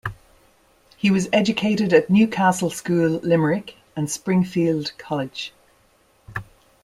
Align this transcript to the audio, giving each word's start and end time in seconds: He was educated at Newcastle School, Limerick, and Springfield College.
He 0.97 1.11
was 1.11 1.29
educated 1.31 1.93
at 1.93 2.09
Newcastle 2.09 2.71
School, 2.71 3.19
Limerick, 3.19 3.75
and 3.95 4.09
Springfield 4.09 4.93
College. 4.97 5.53